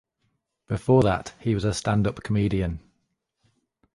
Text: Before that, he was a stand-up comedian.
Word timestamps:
Before 0.67 1.03
that, 1.03 1.31
he 1.39 1.53
was 1.53 1.63
a 1.63 1.75
stand-up 1.75 2.23
comedian. 2.23 2.79